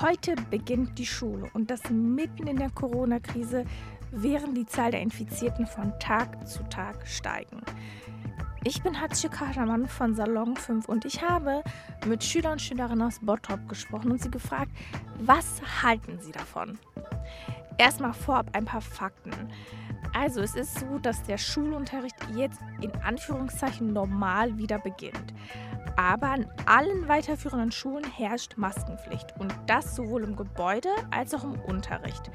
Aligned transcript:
Heute 0.00 0.34
beginnt 0.48 0.98
die 0.98 1.04
Schule 1.04 1.50
und 1.52 1.70
das 1.70 1.90
mitten 1.90 2.46
in 2.46 2.56
der 2.56 2.70
Corona-Krise, 2.70 3.66
während 4.10 4.56
die 4.56 4.64
Zahl 4.64 4.92
der 4.92 5.02
Infizierten 5.02 5.66
von 5.66 5.92
Tag 5.98 6.48
zu 6.48 6.62
Tag 6.70 7.06
steigen. 7.06 7.60
Ich 8.64 8.82
bin 8.82 8.98
Hatje 8.98 9.28
Kadermann 9.28 9.86
von 9.86 10.14
Salon 10.14 10.56
5 10.56 10.88
und 10.88 11.04
ich 11.04 11.20
habe 11.20 11.62
mit 12.06 12.24
Schüler 12.24 12.52
und 12.52 12.62
Schülerinnen 12.62 13.06
aus 13.06 13.18
Bottrop 13.20 13.68
gesprochen 13.68 14.10
und 14.10 14.22
sie 14.22 14.30
gefragt, 14.30 14.70
was 15.18 15.60
halten 15.82 16.18
sie 16.18 16.32
davon? 16.32 16.78
Erstmal 17.76 18.14
vorab 18.14 18.46
ein 18.54 18.64
paar 18.64 18.80
Fakten. 18.80 19.32
Also 20.14 20.40
es 20.40 20.54
ist 20.54 20.78
so, 20.78 20.98
dass 20.98 21.22
der 21.24 21.36
Schulunterricht 21.36 22.16
jetzt 22.34 22.60
in 22.80 22.90
Anführungszeichen 23.02 23.92
normal 23.92 24.56
wieder 24.56 24.78
beginnt. 24.78 25.34
Aber 25.96 26.28
an 26.30 26.46
allen 26.66 27.08
weiterführenden 27.08 27.72
Schulen 27.72 28.04
herrscht 28.04 28.56
Maskenpflicht 28.56 29.34
und 29.38 29.54
das 29.66 29.96
sowohl 29.96 30.24
im 30.24 30.36
Gebäude 30.36 30.88
als 31.10 31.34
auch 31.34 31.44
im 31.44 31.60
Unterricht. 31.60 32.30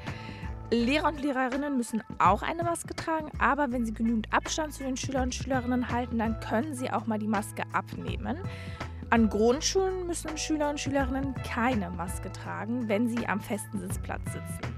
Lehrer 0.70 1.08
und 1.08 1.20
Lehrerinnen 1.20 1.76
müssen 1.76 2.02
auch 2.18 2.42
eine 2.42 2.64
Maske 2.64 2.94
tragen, 2.94 3.30
aber 3.38 3.70
wenn 3.70 3.86
sie 3.86 3.94
genügend 3.94 4.32
Abstand 4.32 4.72
zu 4.72 4.82
den 4.82 4.96
Schülern 4.96 5.24
und 5.24 5.34
Schülerinnen 5.34 5.90
halten, 5.90 6.18
dann 6.18 6.40
können 6.40 6.74
sie 6.74 6.90
auch 6.90 7.06
mal 7.06 7.18
die 7.18 7.28
Maske 7.28 7.62
abnehmen. 7.72 8.38
An 9.10 9.28
Grundschulen 9.28 10.08
müssen 10.08 10.36
Schüler 10.36 10.70
und 10.70 10.80
Schülerinnen 10.80 11.34
keine 11.44 11.90
Maske 11.90 12.32
tragen, 12.32 12.88
wenn 12.88 13.08
sie 13.08 13.28
am 13.28 13.40
festen 13.40 13.78
Sitzplatz 13.78 14.24
sitzen. 14.24 14.75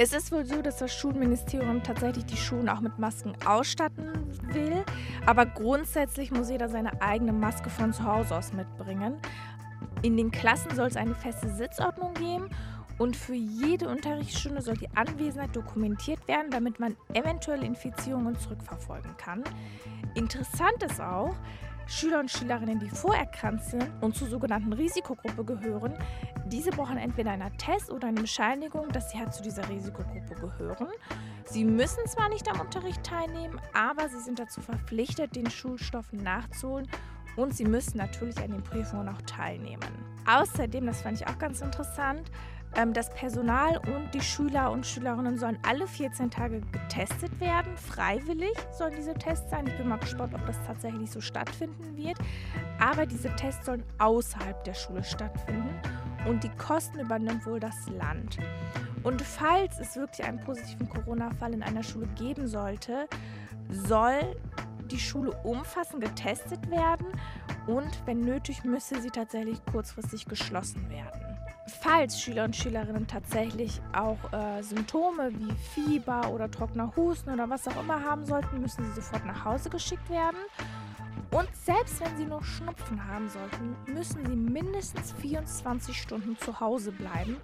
Es 0.00 0.12
ist 0.12 0.30
wohl 0.30 0.44
so, 0.44 0.62
dass 0.62 0.76
das 0.76 0.94
Schulministerium 0.94 1.82
tatsächlich 1.82 2.24
die 2.26 2.36
Schulen 2.36 2.68
auch 2.68 2.80
mit 2.80 3.00
Masken 3.00 3.32
ausstatten 3.44 4.12
will, 4.52 4.84
aber 5.26 5.44
grundsätzlich 5.44 6.30
muss 6.30 6.50
jeder 6.50 6.68
seine 6.68 7.02
eigene 7.02 7.32
Maske 7.32 7.68
von 7.68 7.92
zu 7.92 8.04
Hause 8.04 8.36
aus 8.36 8.52
mitbringen. 8.52 9.16
In 10.02 10.16
den 10.16 10.30
Klassen 10.30 10.72
soll 10.76 10.86
es 10.86 10.96
eine 10.96 11.16
feste 11.16 11.48
Sitzordnung 11.48 12.14
geben 12.14 12.48
und 12.98 13.16
für 13.16 13.34
jede 13.34 13.88
Unterrichtsstunde 13.88 14.62
soll 14.62 14.76
die 14.76 14.88
Anwesenheit 14.94 15.56
dokumentiert 15.56 16.28
werden, 16.28 16.52
damit 16.52 16.78
man 16.78 16.96
eventuelle 17.14 17.66
Infizierungen 17.66 18.38
zurückverfolgen 18.38 19.16
kann. 19.16 19.42
Interessant 20.14 20.80
ist 20.84 21.00
auch, 21.00 21.34
Schüler 21.88 22.20
und 22.20 22.30
Schülerinnen, 22.30 22.78
die 22.78 22.90
vorerkrankt 22.90 23.64
sind 23.64 23.88
und 24.02 24.14
zur 24.14 24.28
sogenannten 24.28 24.74
Risikogruppe 24.74 25.44
gehören, 25.44 25.94
diese 26.46 26.70
brauchen 26.70 26.98
entweder 26.98 27.30
einen 27.30 27.56
Test 27.56 27.90
oder 27.90 28.08
eine 28.08 28.20
Bescheinigung, 28.20 28.90
dass 28.92 29.10
sie 29.10 29.18
halt 29.18 29.32
zu 29.32 29.42
dieser 29.42 29.66
Risikogruppe 29.68 30.34
gehören. 30.34 30.88
Sie 31.46 31.64
müssen 31.64 32.06
zwar 32.06 32.28
nicht 32.28 32.46
am 32.48 32.60
Unterricht 32.60 33.02
teilnehmen, 33.02 33.58
aber 33.72 34.08
sie 34.10 34.20
sind 34.20 34.38
dazu 34.38 34.60
verpflichtet, 34.60 35.34
den 35.34 35.50
Schulstoff 35.50 36.12
nachzuholen 36.12 36.88
und 37.36 37.56
sie 37.56 37.64
müssen 37.64 37.96
natürlich 37.96 38.38
an 38.38 38.50
den 38.50 38.62
Prüfungen 38.62 39.08
auch 39.08 39.22
teilnehmen. 39.22 39.88
Außerdem, 40.26 40.84
das 40.84 41.00
fand 41.00 41.20
ich 41.20 41.26
auch 41.26 41.38
ganz 41.38 41.62
interessant, 41.62 42.30
das 42.94 43.10
Personal 43.10 43.78
und 43.78 44.12
die 44.14 44.20
Schüler 44.20 44.70
und 44.70 44.86
Schülerinnen 44.86 45.38
sollen 45.38 45.58
alle 45.66 45.86
14 45.86 46.30
Tage 46.30 46.60
getestet 46.60 47.38
werden. 47.40 47.76
Freiwillig 47.76 48.54
sollen 48.72 48.94
diese 48.96 49.14
Tests 49.14 49.50
sein. 49.50 49.66
Ich 49.66 49.76
bin 49.76 49.88
mal 49.88 49.98
gespannt, 49.98 50.34
ob 50.34 50.46
das 50.46 50.56
tatsächlich 50.66 51.10
so 51.10 51.20
stattfinden 51.20 51.96
wird. 51.96 52.18
Aber 52.78 53.06
diese 53.06 53.34
Tests 53.36 53.66
sollen 53.66 53.82
außerhalb 53.98 54.62
der 54.64 54.74
Schule 54.74 55.02
stattfinden 55.02 55.74
und 56.26 56.44
die 56.44 56.50
Kosten 56.50 57.00
übernimmt 57.00 57.46
wohl 57.46 57.60
das 57.60 57.88
Land. 57.88 58.38
Und 59.02 59.22
falls 59.22 59.78
es 59.78 59.96
wirklich 59.96 60.26
einen 60.26 60.40
positiven 60.40 60.88
Corona-Fall 60.88 61.54
in 61.54 61.62
einer 61.62 61.82
Schule 61.82 62.06
geben 62.16 62.46
sollte, 62.46 63.08
soll 63.70 64.36
die 64.90 64.98
Schule 64.98 65.32
umfassend 65.42 66.02
getestet 66.02 66.70
werden 66.70 67.06
und 67.66 67.90
wenn 68.06 68.20
nötig 68.20 68.64
müsse 68.64 69.00
sie 69.00 69.10
tatsächlich 69.10 69.58
kurzfristig 69.66 70.26
geschlossen 70.26 70.88
werden. 70.88 71.27
Falls 71.68 72.20
Schüler 72.20 72.44
und 72.44 72.56
Schülerinnen 72.56 73.06
tatsächlich 73.06 73.80
auch 73.92 74.18
äh, 74.32 74.62
Symptome 74.62 75.30
wie 75.34 75.52
Fieber 75.74 76.30
oder 76.30 76.50
trockener 76.50 76.94
Husten 76.96 77.30
oder 77.30 77.48
was 77.50 77.68
auch 77.68 77.80
immer 77.80 78.02
haben 78.02 78.24
sollten, 78.24 78.60
müssen 78.60 78.84
sie 78.84 79.00
sofort 79.00 79.26
nach 79.26 79.44
Hause 79.44 79.70
geschickt 79.70 80.08
werden. 80.10 80.38
Und 81.30 81.48
selbst 81.54 82.00
wenn 82.00 82.16
sie 82.16 82.24
nur 82.24 82.42
Schnupfen 82.42 83.06
haben 83.06 83.28
sollten, 83.28 83.76
müssen 83.86 84.24
sie 84.24 84.36
mindestens 84.36 85.12
24 85.20 86.00
Stunden 86.00 86.38
zu 86.38 86.58
Hause 86.58 86.90
bleiben 86.90 87.36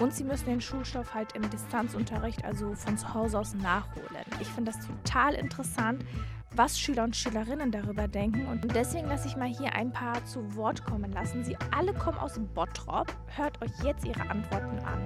und 0.00 0.14
sie 0.14 0.24
müssen 0.24 0.46
den 0.46 0.60
Schulstoff 0.60 1.12
halt 1.12 1.32
im 1.32 1.48
Distanzunterricht, 1.50 2.44
also 2.44 2.74
von 2.74 2.96
zu 2.96 3.12
Hause 3.12 3.38
aus, 3.38 3.54
nachholen. 3.54 4.24
Ich 4.40 4.48
finde 4.48 4.72
das 4.72 4.86
total 4.86 5.34
interessant, 5.34 6.02
was 6.56 6.80
Schüler 6.80 7.04
und 7.04 7.14
Schülerinnen 7.14 7.70
darüber 7.70 8.08
denken. 8.08 8.46
Und 8.46 8.74
deswegen 8.74 9.08
lasse 9.08 9.28
ich 9.28 9.36
mal 9.36 9.48
hier 9.48 9.74
ein 9.74 9.92
paar 9.92 10.24
zu 10.24 10.56
Wort 10.56 10.86
kommen 10.86 11.12
lassen. 11.12 11.44
Sie 11.44 11.54
alle 11.70 11.92
kommen 11.92 12.16
aus 12.16 12.40
Bottrop. 12.54 13.14
Hört 13.26 13.60
euch 13.62 13.72
jetzt 13.84 14.06
ihre 14.06 14.22
Antworten 14.22 14.78
an. 14.78 15.02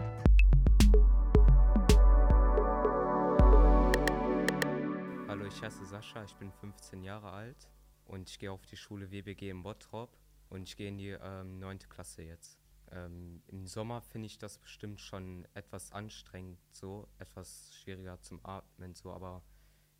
Hallo, 5.26 5.44
ich 5.44 5.60
heiße 5.60 5.84
Sascha, 5.86 6.22
ich 6.22 6.36
bin 6.36 6.52
15 6.52 7.02
Jahre 7.02 7.32
alt 7.32 7.68
und 8.04 8.30
ich 8.30 8.38
gehe 8.38 8.52
auf 8.52 8.64
die 8.66 8.76
Schule 8.76 9.10
WBG 9.10 9.50
in 9.50 9.64
Bottrop 9.64 10.16
und 10.50 10.68
ich 10.68 10.76
gehe 10.76 10.88
in 10.88 10.98
die 10.98 11.16
ähm, 11.20 11.58
9. 11.58 11.80
Klasse 11.88 12.22
jetzt. 12.22 12.60
Ähm, 12.92 13.42
Im 13.48 13.66
Sommer 13.66 14.02
finde 14.02 14.26
ich 14.26 14.38
das 14.38 14.58
bestimmt 14.58 15.00
schon 15.00 15.48
etwas 15.54 15.90
anstrengend, 15.90 16.58
so 16.70 17.08
etwas 17.18 17.74
schwieriger 17.74 18.20
zum 18.20 18.38
Atmen, 18.44 18.94
so, 18.94 19.12
aber 19.12 19.42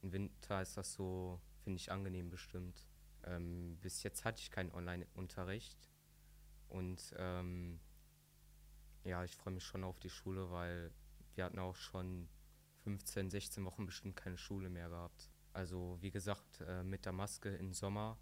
im 0.02 0.12
Winter 0.12 0.62
ist 0.62 0.76
das 0.76 0.94
so, 0.94 1.40
finde 1.62 1.76
ich, 1.78 1.90
angenehm 1.90 2.30
bestimmt. 2.30 2.86
Ähm, 3.24 3.78
bis 3.80 4.02
jetzt 4.02 4.24
hatte 4.24 4.40
ich 4.40 4.50
keinen 4.50 4.72
Online-Unterricht 4.72 5.90
und 6.68 7.14
ähm, 7.18 7.80
ja, 9.04 9.24
ich 9.24 9.36
freue 9.36 9.54
mich 9.54 9.64
schon 9.64 9.84
auf 9.84 9.98
die 9.98 10.10
Schule, 10.10 10.50
weil 10.50 10.92
wir 11.34 11.44
hatten 11.44 11.58
auch 11.58 11.76
schon 11.76 12.28
15, 12.84 13.30
16 13.30 13.64
Wochen 13.64 13.86
bestimmt 13.86 14.16
keine 14.16 14.38
Schule 14.38 14.70
mehr 14.70 14.88
gehabt. 14.88 15.30
Also 15.52 15.98
wie 16.00 16.10
gesagt, 16.10 16.60
äh, 16.60 16.82
mit 16.82 17.04
der 17.04 17.12
Maske 17.12 17.50
im 17.50 17.72
Sommer 17.74 18.18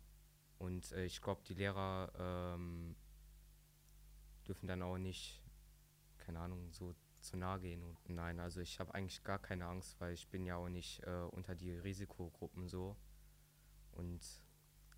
und 0.59 0.91
äh, 0.93 1.05
ich 1.05 1.21
glaube, 1.21 1.43
die 1.47 1.55
Lehrer 1.55 2.13
ähm, 2.19 2.97
dürfen 4.47 4.67
dann 4.67 4.83
auch 4.83 4.99
nicht, 4.99 5.43
keine 6.17 6.41
Ahnung, 6.41 6.73
so 6.73 6.95
zu 7.21 7.37
nahe 7.37 7.61
gehen. 7.61 7.83
Und 7.83 7.97
nein, 8.09 8.41
also 8.41 8.61
ich 8.61 8.79
habe 8.81 8.95
eigentlich 8.95 9.23
gar 9.25 9.39
keine 9.39 9.67
Angst, 9.67 10.01
weil 10.01 10.15
ich 10.15 10.29
bin 10.29 10.45
ja 10.45 10.57
auch 10.57 10.69
nicht 10.69 11.03
äh, 11.05 11.23
unter 11.31 11.55
die 11.55 11.73
Risikogruppen 11.73 12.69
so. 12.69 12.97
Und 13.93 14.21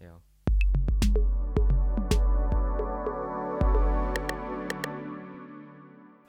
ja. 0.00 0.20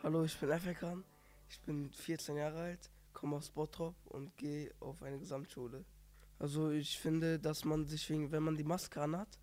Hallo, 0.03 0.23
ich 0.23 0.39
bin 0.39 0.49
Efekan. 0.49 1.03
Ich 1.49 1.59
bin 1.61 1.91
14 1.91 2.37
Jahre 2.37 2.61
alt, 2.61 2.89
komme 3.11 3.35
aus 3.35 3.49
Bottrop 3.49 3.95
und 4.05 4.35
gehe 4.37 4.73
auf 4.79 5.03
eine 5.03 5.19
Gesamtschule. 5.19 5.83
Also 6.39 6.71
ich 6.71 6.97
finde, 6.97 7.39
dass 7.39 7.65
man 7.65 7.85
sich 7.85 8.09
wegen, 8.09 8.31
wenn 8.31 8.41
man 8.41 8.55
die 8.55 8.63
Maske 8.63 9.01
anhat, 9.01 9.37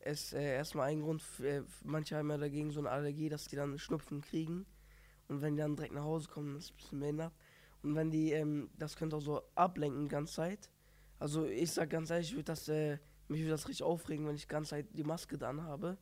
ist 0.00 0.34
äh, 0.34 0.56
erstmal 0.56 0.90
ein 0.90 1.00
Grund, 1.00 1.22
für, 1.22 1.48
äh, 1.48 1.62
manche 1.82 2.16
haben 2.16 2.28
ja 2.28 2.36
dagegen 2.36 2.70
so 2.70 2.80
eine 2.80 2.90
Allergie, 2.90 3.28
dass 3.28 3.46
die 3.46 3.56
dann 3.56 3.78
Schnupfen 3.78 4.20
kriegen. 4.20 4.66
Und 5.34 5.42
wenn 5.42 5.56
die 5.56 5.62
dann 5.62 5.74
direkt 5.74 5.94
nach 5.94 6.04
Hause 6.04 6.28
kommen, 6.28 6.56
ist 6.56 6.70
ein 6.70 6.76
bisschen 6.76 7.00
behindert. 7.00 7.32
Und 7.82 7.96
wenn 7.96 8.10
die, 8.12 8.30
ähm, 8.30 8.70
das 8.78 8.94
könnte 8.94 9.16
auch 9.16 9.20
so 9.20 9.42
ablenken 9.56 10.04
die 10.04 10.08
ganze 10.08 10.34
Zeit. 10.34 10.70
Also 11.18 11.44
ich 11.46 11.72
sag 11.72 11.90
ganz 11.90 12.10
ehrlich, 12.10 12.28
ich 12.28 12.34
würde 12.34 12.44
das, 12.44 12.68
äh, 12.68 12.98
mich 13.26 13.40
würde 13.40 13.50
das 13.50 13.66
richtig 13.66 13.82
aufregen, 13.82 14.28
wenn 14.28 14.36
ich 14.36 14.42
die 14.42 14.48
ganze 14.48 14.70
Zeit 14.70 14.86
die 14.92 15.02
Maske 15.02 15.36
dann 15.36 15.62
habe. 15.62 15.98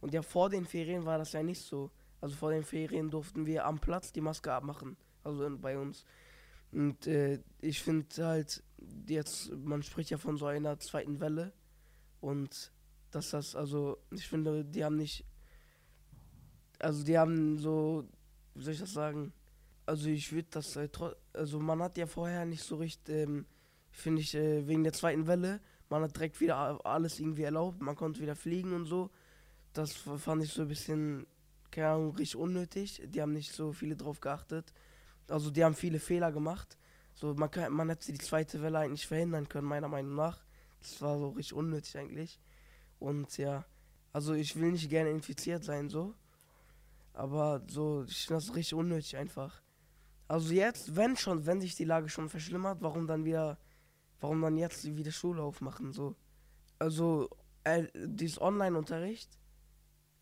Und 0.00 0.14
ja, 0.14 0.22
vor 0.22 0.48
den 0.48 0.64
Ferien 0.64 1.04
war 1.04 1.18
das 1.18 1.32
ja 1.32 1.42
nicht 1.42 1.60
so. 1.60 1.90
Also 2.22 2.34
vor 2.34 2.50
den 2.50 2.64
Ferien 2.64 3.10
durften 3.10 3.44
wir 3.44 3.66
am 3.66 3.78
Platz 3.78 4.10
die 4.10 4.22
Maske 4.22 4.50
abmachen. 4.50 4.96
Also 5.22 5.44
in, 5.44 5.60
bei 5.60 5.78
uns. 5.78 6.06
Und 6.72 7.06
äh, 7.06 7.40
ich 7.60 7.82
finde 7.82 8.26
halt, 8.26 8.64
jetzt, 9.06 9.52
man 9.52 9.82
spricht 9.82 10.08
ja 10.08 10.16
von 10.16 10.38
so 10.38 10.46
einer 10.46 10.78
zweiten 10.78 11.20
Welle. 11.20 11.52
Und 12.22 12.72
dass 13.10 13.30
das, 13.30 13.54
also, 13.54 13.98
ich 14.10 14.26
finde, 14.26 14.64
die 14.64 14.82
haben 14.82 14.96
nicht, 14.96 15.26
also 16.78 17.04
die 17.04 17.18
haben 17.18 17.58
so 17.58 18.08
wie 18.54 18.62
soll 18.62 18.74
ich 18.74 18.80
das 18.80 18.92
sagen? 18.92 19.32
Also 19.86 20.08
ich 20.08 20.32
würde 20.32 20.48
das, 20.50 20.76
äh, 20.76 20.88
also 21.32 21.58
man 21.58 21.82
hat 21.82 21.96
ja 21.98 22.06
vorher 22.06 22.44
nicht 22.44 22.62
so 22.62 22.76
richtig, 22.76 23.14
ähm, 23.14 23.46
finde 23.90 24.22
ich, 24.22 24.34
äh, 24.34 24.66
wegen 24.66 24.84
der 24.84 24.92
zweiten 24.92 25.26
Welle, 25.26 25.60
man 25.88 26.02
hat 26.02 26.16
direkt 26.16 26.40
wieder 26.40 26.84
alles 26.86 27.20
irgendwie 27.20 27.42
erlaubt, 27.42 27.80
man 27.82 27.96
konnte 27.96 28.20
wieder 28.20 28.36
fliegen 28.36 28.72
und 28.72 28.86
so. 28.86 29.10
Das 29.72 29.92
fand 29.92 30.42
ich 30.42 30.52
so 30.52 30.62
ein 30.62 30.68
bisschen, 30.68 31.26
keine 31.70 31.88
Ahnung, 31.88 32.16
richtig 32.16 32.36
unnötig. 32.36 33.02
Die 33.06 33.20
haben 33.20 33.32
nicht 33.32 33.52
so 33.52 33.72
viele 33.72 33.96
drauf 33.96 34.20
geachtet. 34.20 34.72
Also 35.28 35.50
die 35.50 35.64
haben 35.64 35.74
viele 35.74 35.98
Fehler 35.98 36.32
gemacht. 36.32 36.78
So, 37.14 37.34
man, 37.34 37.50
kann, 37.50 37.72
man 37.72 37.88
hätte 37.88 38.12
die 38.12 38.18
zweite 38.18 38.62
Welle 38.62 38.78
eigentlich 38.78 39.06
verhindern 39.06 39.48
können, 39.48 39.66
meiner 39.66 39.88
Meinung 39.88 40.14
nach. 40.14 40.44
Das 40.80 41.00
war 41.00 41.18
so 41.18 41.30
richtig 41.30 41.54
unnötig 41.54 41.96
eigentlich. 41.96 42.40
Und 42.98 43.36
ja, 43.38 43.64
also 44.12 44.34
ich 44.34 44.56
will 44.56 44.72
nicht 44.72 44.88
gerne 44.90 45.10
infiziert 45.10 45.64
sein, 45.64 45.88
so. 45.88 46.14
Aber 47.12 47.62
so, 47.68 48.04
ich 48.04 48.26
finde 48.26 48.42
das 48.42 48.54
richtig 48.54 48.74
unnötig 48.74 49.16
einfach. 49.16 49.62
Also 50.28 50.52
jetzt, 50.54 50.96
wenn 50.96 51.16
schon, 51.16 51.46
wenn 51.46 51.60
sich 51.60 51.74
die 51.76 51.84
Lage 51.84 52.08
schon 52.08 52.28
verschlimmert, 52.28 52.80
warum 52.82 53.06
dann 53.06 53.24
wieder, 53.24 53.58
warum 54.20 54.40
dann 54.42 54.56
jetzt 54.58 54.84
wieder 54.96 55.12
Schule 55.12 55.42
aufmachen, 55.42 55.92
so. 55.92 56.16
Also, 56.78 57.28
äh, 57.64 57.86
dieses 57.94 58.40
Online-Unterricht, 58.40 59.38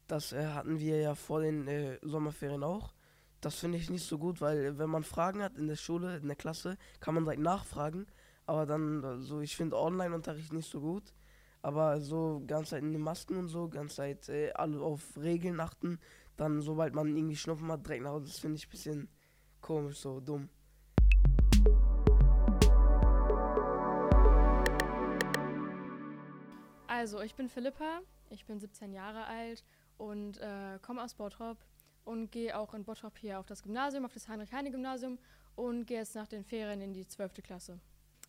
Das 0.07 0.33
äh, 0.33 0.47
hatten 0.49 0.79
wir 0.81 1.01
ja 1.01 1.15
vor 1.15 1.41
den 1.41 1.67
äh, 1.69 1.99
Sommerferien 2.03 2.65
auch. 2.65 2.95
Das 3.41 3.55
finde 3.57 3.79
ich 3.79 3.91
nicht 3.91 4.05
so 4.07 4.19
gut, 4.19 4.41
weil 4.41 4.59
äh, 4.65 4.79
wenn 4.79 4.91
man 4.91 5.05
Fragen 5.05 5.43
hat 5.43 5.57
in 5.57 5.69
der 5.69 5.77
Schule, 5.77 6.17
in 6.19 6.27
der 6.27 6.37
Klasse, 6.37 6.77
kann 7.01 7.15
man 7.15 7.25
direkt 7.25 7.43
nachfragen. 7.43 8.07
Aber 8.47 8.67
dann, 8.67 9.05
äh, 9.05 9.19
so, 9.21 9.41
ich 9.41 9.57
finde 9.57 9.79
Online-Unterricht 9.79 10.53
nicht 10.53 10.71
so 10.71 10.81
gut. 10.81 11.15
Aber 11.63 12.01
so 12.01 12.43
ganz 12.47 12.71
Zeit 12.71 12.83
in 12.83 12.93
den 12.93 13.03
Masken 13.03 13.37
und 13.37 13.49
so, 13.49 13.69
ganz 13.69 13.97
Zeit 13.97 14.29
äh, 14.29 14.53
alle 14.53 14.81
auf 14.81 15.17
Regeln 15.17 15.61
achten, 15.61 15.99
dann 16.41 16.63
sobald 16.63 16.95
man 16.95 17.15
irgendwie 17.15 17.37
Schnupfen 17.37 17.71
hat, 17.71 17.87
direkt 17.87 18.03
nach 18.03 18.13
Hause, 18.13 18.25
das 18.25 18.39
finde 18.39 18.57
ich 18.57 18.67
ein 18.67 18.71
bisschen 18.71 19.09
komisch, 19.61 19.99
so 19.99 20.21
dumm. 20.21 20.49
Also, 26.87 27.21
ich 27.21 27.35
bin 27.35 27.51
Philippa, 27.51 28.01
ich 28.31 28.47
bin 28.47 28.59
17 28.59 28.93
Jahre 28.95 29.27
alt 29.27 29.65
und 29.99 30.39
äh, 30.39 30.79
komme 30.81 31.05
aus 31.05 31.13
Bottrop 31.13 31.59
und 32.05 32.33
gehe 32.33 32.59
auch 32.59 32.73
in 32.73 32.85
Bottrop 32.85 33.19
hier 33.19 33.39
auf 33.39 33.45
das 33.45 33.63
Gymnasium, 33.63 34.07
auf 34.07 34.15
das 34.15 34.27
Heinrich-Heine-Gymnasium 34.27 35.19
und 35.57 35.85
gehe 35.85 35.99
jetzt 35.99 36.15
nach 36.15 36.27
den 36.27 36.45
Ferien 36.45 36.81
in 36.81 36.95
die 36.95 37.07
12. 37.07 37.43
Klasse. 37.43 37.79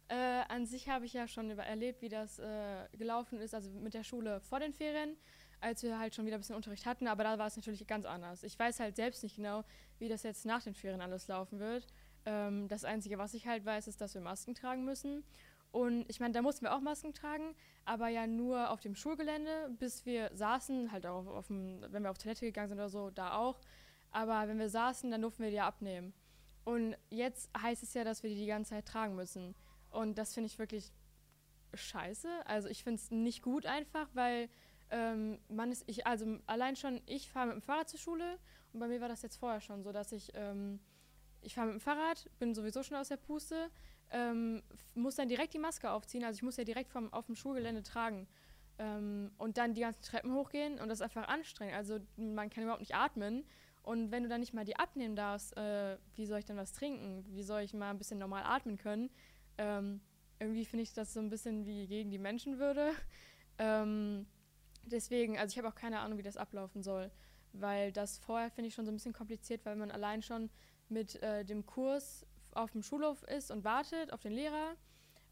Äh, 0.10 0.44
an 0.50 0.66
sich 0.66 0.90
habe 0.90 1.06
ich 1.06 1.14
ja 1.14 1.30
schon 1.30 1.50
erlebt, 1.52 2.02
wie 2.02 2.10
das 2.10 2.40
äh, 2.40 2.90
gelaufen 2.98 3.40
ist, 3.40 3.56
also 3.56 3.72
mit 3.72 3.94
der 3.94 4.04
Schule 4.04 4.42
vor 4.42 4.60
den 4.60 4.74
Ferien, 4.74 5.16
als 5.62 5.84
wir 5.84 5.98
halt 5.98 6.16
schon 6.16 6.26
wieder 6.26 6.36
ein 6.36 6.42
bisschen 6.42 6.56
Unterricht 6.56 6.86
hatten, 6.86 7.08
aber 7.08 7.24
da 7.24 7.38
war 7.38 7.48
es 7.48 7.56
natürlich 7.56 7.86
ganz 7.88 8.06
anders. 8.06 8.44
Ich 8.44 8.58
weiß 8.58 8.80
halt 8.80 8.96
selbst 8.96 9.24
nicht 9.24 9.36
genau, 9.36 9.64
wie 10.00 10.10
das 10.10 10.24
jetzt 10.24 10.46
nach 10.46 10.64
den 10.64 10.74
Ferien 10.74 11.02
alles 11.02 11.28
laufen 11.28 11.60
wird. 11.60 11.88
Ähm, 12.26 12.68
das 12.68 12.84
Einzige, 12.84 13.18
was 13.18 13.34
ich 13.34 13.48
halt 13.48 13.66
weiß, 13.66 13.88
ist, 13.88 14.02
dass 14.02 14.14
wir 14.14 14.22
Masken 14.22 14.56
tragen 14.56 14.84
müssen. 14.84 15.24
Und 15.72 16.06
ich 16.10 16.20
meine, 16.20 16.34
da 16.34 16.42
mussten 16.42 16.66
wir 16.66 16.76
auch 16.76 16.82
Masken 16.82 17.14
tragen, 17.14 17.56
aber 17.86 18.10
ja 18.10 18.28
nur 18.28 18.72
auf 18.72 18.82
dem 18.82 18.96
Schulgelände, 18.96 19.70
bis 19.80 20.06
wir 20.06 20.30
saßen, 20.34 20.92
halt 20.92 21.06
auch 21.06 21.28
auf 21.28 21.48
dem, 21.48 21.86
wenn 21.90 22.04
wir 22.04 22.12
auf 22.12 22.18
Toilette 22.18 22.46
gegangen 22.46 22.70
sind 22.70 22.78
oder 22.78 22.90
so, 22.90 23.10
da 23.10 23.36
auch. 23.36 23.62
Aber 24.12 24.48
wenn 24.50 24.60
wir 24.60 24.70
saßen, 24.70 25.10
dann 25.12 25.22
durften 25.22 25.44
wir 25.44 25.52
die 25.52 25.62
abnehmen. 25.62 26.14
Und 26.66 26.96
jetzt 27.10 27.50
heißt 27.58 27.84
es 27.84 27.94
ja, 27.94 28.04
dass 28.04 28.24
wir 28.24 28.30
die 28.30 28.36
die 28.36 28.46
ganze 28.48 28.72
Zeit 28.72 28.86
tragen 28.86 29.16
müssen. 29.16 29.56
Und 29.90 30.18
das 30.18 30.34
finde 30.34 30.48
ich 30.48 30.60
wirklich 30.60 30.92
scheiße. 31.74 32.28
Also 32.46 32.68
ich 32.68 32.84
finde 32.84 33.02
es 33.02 33.12
nicht 33.12 33.42
gut 33.42 33.66
einfach, 33.66 34.10
weil 34.14 34.50
ähm, 34.92 35.40
man 35.48 35.72
ist, 35.72 35.84
ich, 35.88 36.06
also 36.06 36.38
allein 36.46 36.76
schon, 36.76 37.02
ich 37.06 37.30
fahre 37.30 37.48
mit 37.48 37.56
dem 37.56 37.62
Fahrrad 37.62 37.90
zur 37.90 38.00
Schule 38.00 38.38
und 38.74 38.80
bei 38.80 38.88
mir 38.88 39.02
war 39.02 39.08
das 39.08 39.22
jetzt 39.22 39.38
vorher 39.38 39.62
schon 39.62 39.84
so, 39.84 39.92
dass 39.92 40.12
ich, 40.12 40.32
ähm, 40.36 40.80
ich 41.42 41.56
fahre 41.56 41.68
mit 41.68 41.76
dem 41.76 41.82
Fahrrad, 41.82 42.30
bin 42.40 42.54
sowieso 42.54 42.84
schon 42.84 42.98
aus 42.98 43.08
der 43.08 43.18
Puste, 43.18 43.70
ähm, 44.12 44.62
muss 44.94 45.16
dann 45.16 45.30
direkt 45.30 45.54
die 45.54 45.60
Maske 45.60 45.90
aufziehen. 45.90 46.24
Also 46.24 46.38
ich 46.38 46.44
muss 46.44 46.58
ja 46.58 46.64
direkt 46.64 46.90
vom, 46.90 47.12
auf 47.14 47.26
dem 47.26 47.36
Schulgelände 47.36 47.84
tragen. 47.84 48.28
Ähm, 48.78 49.32
und 49.38 49.58
dann 49.58 49.74
die 49.74 49.82
ganzen 49.82 50.02
Treppen 50.02 50.34
hochgehen 50.34 50.80
und 50.80 50.90
das 50.90 51.00
ist 51.00 51.04
einfach 51.04 51.28
anstrengend. 51.28 51.76
Also 51.76 52.00
man 52.18 52.50
kann 52.50 52.64
überhaupt 52.64 52.82
nicht 52.82 52.96
atmen. 52.96 53.46
Und 53.84 54.12
wenn 54.12 54.24
du 54.24 54.30
dann 54.30 54.42
nicht 54.42 54.54
mal 54.54 54.66
die 54.66 54.76
abnehmen 54.76 55.16
darfst, 55.16 55.56
äh, 55.58 55.98
wie 56.16 56.26
soll 56.26 56.40
ich 56.40 56.46
dann 56.46 56.58
was 56.58 56.74
trinken? 56.74 57.26
Wie 57.30 57.44
soll 57.44 57.62
ich 57.62 57.74
mal 57.74 57.90
ein 57.90 57.98
bisschen 57.98 58.20
normal 58.20 58.44
atmen 58.44 58.78
können? 58.78 59.10
Ähm, 59.58 60.02
irgendwie 60.40 60.66
finde 60.66 60.84
ich 60.84 60.94
das 60.94 61.14
so 61.14 61.20
ein 61.20 61.30
bisschen 61.30 61.66
wie 61.66 61.88
gegen 61.88 62.12
die 62.12 62.20
Menschenwürde. 62.20 62.92
Ähm, 63.58 64.26
deswegen, 64.84 65.38
also 65.38 65.54
ich 65.54 65.58
habe 65.58 65.68
auch 65.68 65.76
keine 65.76 66.00
Ahnung, 66.00 66.18
wie 66.18 66.24
das 66.24 66.38
ablaufen 66.38 66.84
soll. 66.84 67.12
Weil 67.54 67.92
das 67.92 68.18
vorher 68.18 68.50
finde 68.50 68.70
ich 68.70 68.74
schon 68.74 68.86
so 68.86 68.92
ein 68.92 68.96
bisschen 68.96 69.14
kompliziert, 69.14 69.66
weil 69.66 69.76
man 69.76 69.92
allein 69.92 70.22
schon 70.22 70.50
mit 70.90 71.22
äh, 71.22 71.44
dem 71.44 71.66
Kurs 71.66 72.26
auf 72.54 72.72
dem 72.72 72.84
Schulhof 72.84 73.24
ist 73.24 73.52
und 73.52 73.64
wartet 73.64 74.14
auf 74.14 74.22
den 74.22 74.34
Lehrer. 74.34 74.76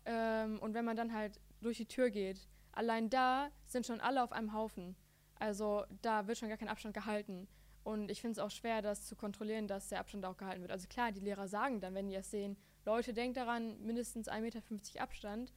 Ähm, 0.06 0.60
und 0.60 0.74
wenn 0.74 0.86
man 0.86 0.98
dann 0.98 1.13
halt 1.13 1.40
durch 1.62 1.78
die 1.78 1.86
Tür 1.86 2.10
geht, 2.10 2.48
allein 2.72 3.10
da 3.10 3.51
sind 3.66 3.86
schon 3.86 4.01
alle 4.01 4.24
auf 4.24 4.31
einem 4.31 4.54
Haufen. 4.54 4.96
Also 5.36 5.86
da 6.02 6.28
wird 6.28 6.38
schon 6.38 6.50
gar 6.50 6.57
kein 6.57 6.68
Abstand 6.68 6.94
gehalten. 6.94 7.48
Und 7.84 8.12
ich 8.12 8.22
finde 8.22 8.34
es 8.34 8.40
auch 8.40 8.52
schwer, 8.52 8.81
das 8.81 9.06
zu 9.06 9.16
kontrollieren, 9.16 9.68
dass 9.68 9.90
der 9.90 10.00
Abstand 10.00 10.25
auch 10.25 10.38
gehalten 10.38 10.62
wird. 10.62 10.72
Also 10.72 10.88
klar, 10.88 11.12
die 11.12 11.22
Lehrer 11.22 11.48
sagen 11.48 11.80
dann, 11.80 11.95
wenn 11.95 12.10
die 12.10 12.16
es 12.16 12.30
sehen, 12.30 12.57
Leute, 12.86 13.13
denkt 13.13 13.38
daran, 13.38 13.80
mindestens 13.81 14.28
1,50 14.28 14.42
Meter 14.42 14.62
Abstand. 15.02 15.54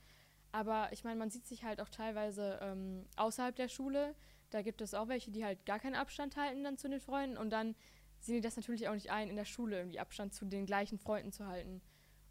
Aber 0.52 0.92
ich 0.92 1.02
meine, 1.02 1.18
man 1.18 1.30
sieht 1.30 1.46
sich 1.46 1.64
halt 1.64 1.80
auch 1.80 1.88
teilweise 1.88 2.58
ähm, 2.62 3.06
außerhalb 3.16 3.56
der 3.56 3.68
Schule. 3.68 4.14
Da 4.50 4.60
gibt 4.60 4.82
es 4.82 4.92
auch 4.92 5.08
welche, 5.08 5.30
die 5.30 5.44
halt 5.44 5.64
gar 5.64 5.80
keinen 5.80 5.94
Abstand 5.94 6.36
halten 6.36 6.62
dann 6.62 6.76
zu 6.76 6.88
den 6.88 7.00
Freunden. 7.00 7.38
Und 7.38 7.50
dann 7.50 7.74
sehen 8.20 8.36
die 8.36 8.40
das 8.42 8.56
natürlich 8.56 8.88
auch 8.88 8.94
nicht 8.94 9.10
ein, 9.10 9.30
in 9.30 9.36
der 9.36 9.46
Schule 9.46 9.78
irgendwie 9.78 9.98
Abstand 9.98 10.34
zu 10.34 10.44
den 10.44 10.66
gleichen 10.66 10.98
Freunden 10.98 11.32
zu 11.32 11.46
halten. 11.46 11.80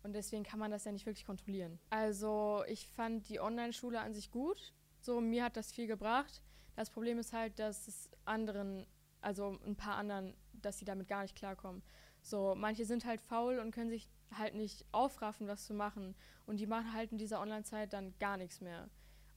Und 0.03 0.13
deswegen 0.13 0.43
kann 0.43 0.59
man 0.59 0.71
das 0.71 0.85
ja 0.85 0.91
nicht 0.91 1.05
wirklich 1.05 1.25
kontrollieren. 1.25 1.79
Also 1.89 2.63
ich 2.67 2.87
fand 2.87 3.27
die 3.27 3.39
Online-Schule 3.39 3.99
an 3.99 4.13
sich 4.13 4.31
gut. 4.31 4.73
So, 4.99 5.19
mir 5.19 5.43
hat 5.43 5.57
das 5.57 5.71
viel 5.71 5.87
gebracht. 5.87 6.41
Das 6.75 6.89
Problem 6.89 7.19
ist 7.19 7.33
halt, 7.33 7.59
dass 7.59 7.87
es 7.87 8.09
anderen, 8.25 8.87
also 9.19 9.59
ein 9.65 9.75
paar 9.75 9.95
anderen, 9.95 10.35
dass 10.53 10.79
sie 10.79 10.85
damit 10.85 11.07
gar 11.07 11.23
nicht 11.23 11.35
klarkommen. 11.35 11.83
So, 12.21 12.53
manche 12.55 12.85
sind 12.85 13.05
halt 13.05 13.21
faul 13.21 13.59
und 13.59 13.71
können 13.71 13.89
sich 13.89 14.07
halt 14.37 14.55
nicht 14.55 14.85
aufraffen, 14.91 15.47
was 15.47 15.65
zu 15.65 15.73
machen. 15.73 16.15
Und 16.45 16.59
die 16.59 16.67
machen 16.67 16.93
halt 16.93 17.11
in 17.11 17.17
dieser 17.17 17.41
Online-Zeit 17.41 17.93
dann 17.93 18.13
gar 18.19 18.37
nichts 18.37 18.61
mehr. 18.61 18.89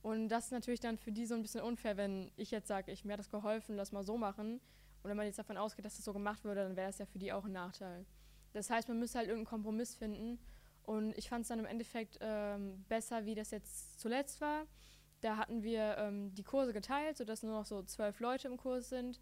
Und 0.03 0.29
das 0.29 0.47
ist 0.47 0.53
natürlich 0.53 0.81
dann 0.81 0.99
für 0.99 1.13
die 1.13 1.25
so 1.25 1.35
ein 1.35 1.43
bisschen 1.43 1.63
unfair, 1.63 1.97
wenn 1.97 2.31
ich 2.37 2.51
jetzt 2.51 2.69
sage, 2.69 2.93
ich 2.93 3.05
mir 3.05 3.15
hat 3.15 3.21
das 3.21 3.31
geholfen, 3.31 3.77
lass 3.77 3.91
mal 3.91 4.05
so 4.05 4.19
machen. 4.19 4.61
Und 5.03 5.11
wenn 5.11 5.17
man 5.17 5.27
jetzt 5.27 5.39
davon 5.39 5.57
ausgeht, 5.57 5.85
dass 5.85 5.97
das 5.97 6.05
so 6.05 6.13
gemacht 6.13 6.45
würde, 6.45 6.63
dann 6.63 6.77
wäre 6.77 6.89
das 6.89 6.99
ja 6.99 7.07
für 7.07 7.19
die 7.19 7.33
auch 7.33 7.45
ein 7.45 7.53
Nachteil. 7.53 8.05
Das 8.53 8.71
heißt, 8.71 8.89
man 8.89 8.99
müsste 8.99 9.19
halt 9.19 9.29
irgendeinen 9.29 9.51
Kompromiss 9.51 9.95
finden. 9.95 10.39
Und 10.83 11.17
ich 11.17 11.29
fand 11.29 11.43
es 11.43 11.49
dann 11.49 11.59
im 11.59 11.65
Endeffekt 11.65 12.19
ähm, 12.21 12.85
besser, 12.89 13.25
wie 13.25 13.35
das 13.35 13.51
jetzt 13.51 13.99
zuletzt 13.99 14.41
war. 14.41 14.67
Da 15.23 15.39
hatten 15.39 15.63
wir 15.63 15.97
ähm, 15.97 16.35
die 16.35 16.43
Kurse 16.43 16.75
geteilt, 16.75 17.17
sodass 17.17 17.43
nur 17.43 17.53
noch 17.53 17.65
so 17.65 17.83
zwölf 17.83 18.21
Leute 18.21 18.49
im 18.49 18.59
Kurs 18.59 18.91
sind. 18.91 19.21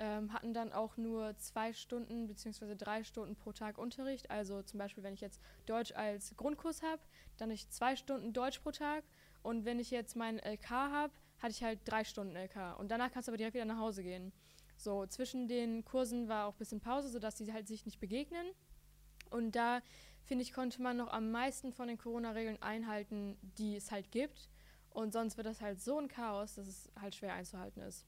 Ähm, 0.00 0.32
hatten 0.32 0.54
dann 0.54 0.72
auch 0.72 0.96
nur 0.96 1.36
zwei 1.38 1.72
Stunden 1.72 2.28
bzw. 2.28 2.76
drei 2.76 3.02
Stunden 3.02 3.34
pro 3.34 3.52
Tag 3.52 3.78
Unterricht. 3.78 4.30
Also 4.30 4.62
zum 4.62 4.78
Beispiel, 4.78 5.02
wenn 5.02 5.14
ich 5.14 5.20
jetzt 5.20 5.40
Deutsch 5.66 5.92
als 5.92 6.36
Grundkurs 6.36 6.82
habe, 6.82 7.02
dann 7.36 7.50
ich 7.50 7.68
zwei 7.70 7.96
Stunden 7.96 8.32
Deutsch 8.32 8.60
pro 8.60 8.70
Tag. 8.70 9.04
Und 9.42 9.64
wenn 9.64 9.80
ich 9.80 9.90
jetzt 9.90 10.14
meinen 10.14 10.38
LK 10.38 10.70
habe, 10.70 11.12
hatte 11.38 11.52
ich 11.52 11.62
halt 11.62 11.80
drei 11.84 12.04
Stunden 12.04 12.36
LK. 12.36 12.78
Und 12.78 12.90
danach 12.90 13.10
kannst 13.10 13.28
du 13.28 13.30
aber 13.30 13.38
direkt 13.38 13.54
wieder 13.54 13.64
nach 13.64 13.78
Hause 13.78 14.02
gehen. 14.02 14.32
So, 14.76 15.06
zwischen 15.06 15.48
den 15.48 15.84
Kursen 15.84 16.28
war 16.28 16.46
auch 16.46 16.54
ein 16.54 16.58
bisschen 16.58 16.80
Pause, 16.80 17.08
sodass 17.08 17.36
sie 17.36 17.52
halt 17.52 17.66
sich 17.66 17.84
nicht 17.84 17.98
begegnen. 17.98 18.46
Und 19.30 19.56
da, 19.56 19.80
finde 20.24 20.42
ich, 20.42 20.52
konnte 20.52 20.80
man 20.80 20.96
noch 20.96 21.12
am 21.12 21.32
meisten 21.32 21.72
von 21.72 21.88
den 21.88 21.98
Corona-Regeln 21.98 22.62
einhalten, 22.62 23.36
die 23.58 23.76
es 23.76 23.90
halt 23.90 24.10
gibt. 24.12 24.48
Und 24.90 25.12
sonst 25.12 25.36
wird 25.36 25.46
das 25.46 25.60
halt 25.60 25.80
so 25.80 25.98
ein 25.98 26.08
Chaos, 26.08 26.54
dass 26.54 26.66
es 26.66 26.90
halt 27.00 27.14
schwer 27.14 27.34
einzuhalten 27.34 27.82
ist. 27.82 28.06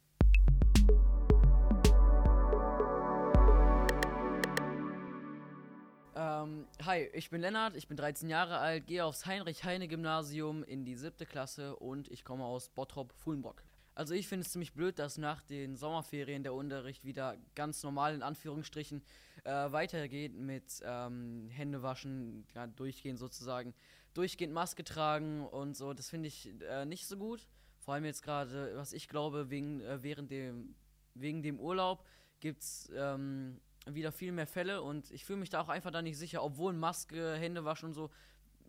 Ähm, 6.21 6.67
hi, 6.85 7.09
ich 7.15 7.31
bin 7.31 7.41
Lennart, 7.41 7.75
ich 7.75 7.89
bin 7.89 7.97
13 7.97 8.29
Jahre 8.29 8.59
alt, 8.59 8.87
gehe 8.87 9.07
aufs 9.07 9.25
Heinrich-Heine-Gymnasium 9.25 10.63
in 10.65 10.85
die 10.85 10.95
siebte 10.95 11.25
Klasse 11.25 11.77
und 11.77 12.09
ich 12.09 12.25
komme 12.25 12.45
aus 12.45 12.69
Bottrop-Fullenbrock. 12.69 13.63
Also 13.95 14.13
ich 14.13 14.29
finde 14.29 14.45
es 14.45 14.53
ziemlich 14.53 14.75
blöd, 14.75 14.99
dass 14.99 15.17
nach 15.17 15.41
den 15.41 15.77
Sommerferien 15.77 16.43
der 16.43 16.53
Unterricht 16.53 17.07
wieder 17.07 17.39
ganz 17.55 17.83
normal 17.83 18.15
in 18.15 18.23
Anführungsstrichen 18.23 19.03
äh, 19.45 19.73
weitergeht 19.73 20.35
mit 20.35 20.83
ähm, 20.85 21.49
Händewaschen, 21.49 22.47
ja, 22.55 22.67
durchgehend 22.67 23.19
sozusagen, 23.19 23.73
durchgehend 24.13 24.53
Maske 24.53 24.85
tragen 24.85 25.47
und 25.47 25.75
so. 25.75 25.95
Das 25.95 26.11
finde 26.11 26.29
ich 26.29 26.51
äh, 26.69 26.85
nicht 26.85 27.07
so 27.07 27.17
gut. 27.17 27.47
Vor 27.79 27.95
allem 27.95 28.05
jetzt 28.05 28.23
gerade, 28.23 28.77
was 28.77 28.93
ich 28.93 29.09
glaube, 29.09 29.49
wegen, 29.49 29.81
äh, 29.81 30.03
während 30.03 30.31
dem, 30.31 30.75
wegen 31.15 31.43
dem 31.43 31.59
Urlaub 31.59 32.05
gibt 32.41 32.61
es 32.61 32.93
ähm, 32.95 33.59
wieder 33.87 34.13
viel 34.13 34.33
mehr 34.33 34.47
Fälle 34.47 34.83
und 34.83 35.11
ich 35.11 35.25
fühle 35.25 35.39
mich 35.39 35.51
da 35.51 35.61
auch 35.61 35.69
einfach 35.69 35.91
da 35.91 36.03
nicht 36.03 36.19
sicher, 36.19 36.43
obwohl 36.43 36.73
Maske, 36.73 37.35
Händewaschen 37.35 37.89
und 37.89 37.95
so, 37.95 38.11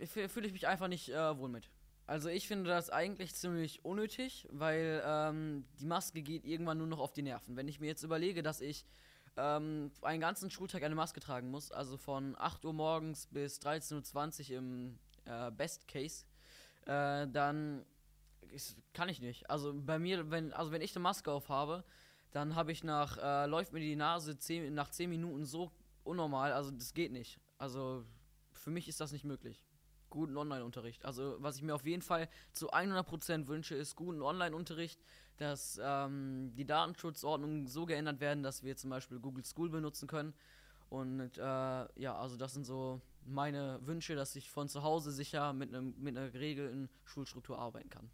fühle 0.05 0.47
ich 0.47 0.53
mich 0.53 0.67
einfach 0.67 0.87
nicht 0.87 1.09
äh, 1.09 1.37
wohl 1.37 1.49
mit. 1.49 1.69
Also 2.07 2.29
ich 2.29 2.47
finde 2.47 2.69
das 2.69 2.89
eigentlich 2.89 3.35
ziemlich 3.35 3.85
unnötig, 3.85 4.47
weil 4.51 5.01
ähm, 5.05 5.65
die 5.79 5.85
Maske 5.85 6.21
geht 6.21 6.45
irgendwann 6.45 6.77
nur 6.77 6.87
noch 6.87 6.99
auf 6.99 7.13
die 7.13 7.21
Nerven. 7.21 7.55
Wenn 7.55 7.67
ich 7.67 7.79
mir 7.79 7.87
jetzt 7.87 8.03
überlege, 8.03 8.43
dass 8.43 8.59
ich 8.59 8.85
ähm, 9.37 9.91
einen 10.01 10.19
ganzen 10.19 10.49
Schultag 10.49 10.83
eine 10.83 10.95
Maske 10.95 11.19
tragen 11.19 11.49
muss, 11.49 11.71
also 11.71 11.97
von 11.97 12.35
8 12.37 12.65
Uhr 12.65 12.73
morgens 12.73 13.27
bis 13.27 13.61
13.20 13.61 14.51
Uhr 14.51 14.57
im 14.57 14.99
äh, 15.25 15.51
Best 15.51 15.87
Case, 15.87 16.25
äh, 16.85 17.27
dann 17.27 17.85
kann 18.93 19.07
ich 19.07 19.21
nicht. 19.21 19.49
Also 19.49 19.73
bei 19.73 19.99
mir, 19.99 20.29
wenn, 20.31 20.51
also 20.53 20.71
wenn 20.71 20.81
ich 20.81 20.95
eine 20.95 21.03
Maske 21.03 21.31
aufhabe, 21.31 21.83
dann 22.31 22.55
habe 22.55 22.71
ich 22.71 22.83
nach, 22.83 23.17
äh, 23.17 23.45
läuft 23.47 23.73
mir 23.73 23.79
die 23.79 23.95
Nase 23.95 24.37
zehn, 24.37 24.73
nach 24.73 24.89
10 24.89 25.09
Minuten 25.09 25.45
so 25.45 25.71
unnormal, 26.03 26.53
also 26.53 26.71
das 26.71 26.93
geht 26.93 27.11
nicht. 27.11 27.39
Also 27.57 28.05
für 28.53 28.71
mich 28.71 28.87
ist 28.87 28.99
das 28.99 29.11
nicht 29.11 29.25
möglich 29.25 29.63
guten 30.11 30.37
Online-Unterricht. 30.37 31.03
Also 31.03 31.37
was 31.39 31.55
ich 31.55 31.63
mir 31.63 31.73
auf 31.73 31.85
jeden 31.85 32.03
Fall 32.03 32.29
zu 32.51 32.71
100% 32.71 33.47
wünsche, 33.47 33.73
ist 33.73 33.95
guten 33.95 34.21
Online-Unterricht, 34.21 35.01
dass 35.37 35.79
ähm, 35.83 36.53
die 36.55 36.65
Datenschutzordnungen 36.65 37.65
so 37.65 37.87
geändert 37.87 38.19
werden, 38.19 38.43
dass 38.43 38.61
wir 38.61 38.77
zum 38.77 38.91
Beispiel 38.91 39.19
Google 39.19 39.43
School 39.43 39.71
benutzen 39.71 40.07
können. 40.07 40.35
Und 40.89 41.37
äh, 41.37 41.41
ja, 41.41 42.15
also 42.15 42.37
das 42.37 42.53
sind 42.53 42.65
so 42.65 43.01
meine 43.25 43.79
Wünsche, 43.87 44.13
dass 44.13 44.35
ich 44.35 44.51
von 44.51 44.67
zu 44.67 44.83
Hause 44.83 45.11
sicher 45.11 45.53
mit, 45.53 45.73
einem, 45.73 45.95
mit 45.97 46.15
einer 46.15 46.29
geregelten 46.29 46.89
Schulstruktur 47.05 47.57
arbeiten 47.57 47.89
kann. 47.89 48.11